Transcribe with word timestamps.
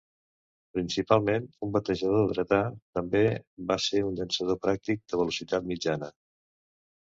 Principalment 0.77 1.45
un 1.67 1.75
batejador 1.75 2.25
dretà, 2.31 2.59
també 3.01 3.23
va 3.73 3.79
ser 3.89 4.03
un 4.09 4.19
llançador 4.23 4.61
practic 4.67 5.01
de 5.15 5.23
velocitat 5.23 5.71
mitjana. 5.75 6.13